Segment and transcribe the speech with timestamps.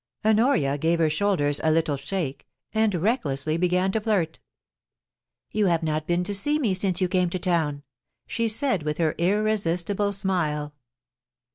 [0.25, 4.39] Honoria gave her shoulders a little shake, and recklessly began to flirt'
[5.51, 7.83] You have not been to see me since you came to town,'
[8.25, 10.73] she said with her irresistible smile.